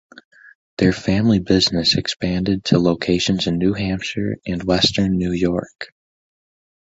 Their 0.79 0.93
family 0.93 1.37
business 1.37 1.95
expanded 1.95 2.65
to 2.65 2.79
locations 2.79 3.45
in 3.45 3.59
New 3.59 3.73
Hampshire 3.73 4.37
and 4.47 4.63
western 4.63 5.11
New 5.19 5.31
York. 5.31 5.93